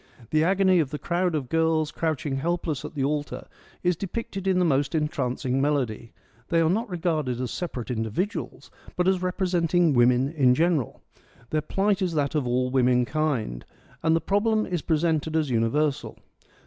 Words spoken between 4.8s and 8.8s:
entrancing melody; they are not regarded as separate individuals,